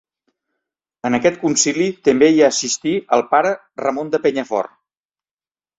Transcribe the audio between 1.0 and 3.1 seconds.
En aquest concili també hi assistí